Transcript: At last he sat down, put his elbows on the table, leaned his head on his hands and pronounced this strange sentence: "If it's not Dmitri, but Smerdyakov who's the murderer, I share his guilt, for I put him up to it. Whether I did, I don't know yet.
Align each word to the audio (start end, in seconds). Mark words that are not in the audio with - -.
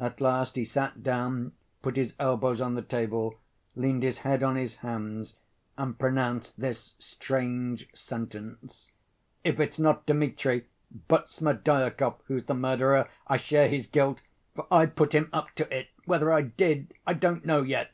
At 0.00 0.20
last 0.20 0.56
he 0.56 0.64
sat 0.64 1.00
down, 1.04 1.52
put 1.80 1.94
his 1.96 2.16
elbows 2.18 2.60
on 2.60 2.74
the 2.74 2.82
table, 2.82 3.36
leaned 3.76 4.02
his 4.02 4.18
head 4.26 4.42
on 4.42 4.56
his 4.56 4.78
hands 4.78 5.36
and 5.78 5.96
pronounced 5.96 6.58
this 6.58 6.96
strange 6.98 7.86
sentence: 7.94 8.90
"If 9.44 9.60
it's 9.60 9.78
not 9.78 10.06
Dmitri, 10.06 10.66
but 11.06 11.28
Smerdyakov 11.28 12.16
who's 12.26 12.46
the 12.46 12.54
murderer, 12.54 13.08
I 13.28 13.36
share 13.36 13.68
his 13.68 13.86
guilt, 13.86 14.18
for 14.56 14.66
I 14.72 14.86
put 14.86 15.14
him 15.14 15.28
up 15.32 15.52
to 15.54 15.72
it. 15.78 15.86
Whether 16.04 16.32
I 16.32 16.42
did, 16.42 16.92
I 17.06 17.14
don't 17.14 17.46
know 17.46 17.62
yet. 17.62 17.92